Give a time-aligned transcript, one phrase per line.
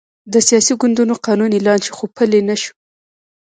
[0.33, 2.73] د سیاسي ګوندونو قانون اعلان شو، خو پلی نه شو.